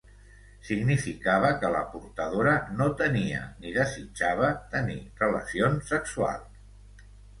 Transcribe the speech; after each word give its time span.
Significava 0.67 1.51
que 1.63 1.69
la 1.75 1.81
portadora 1.91 2.55
no 2.79 2.87
tenia 3.03 3.41
ni 3.61 3.75
desitjava 3.77 4.49
tenir 4.73 4.99
relacions 5.23 5.93
sexuals. 5.95 7.09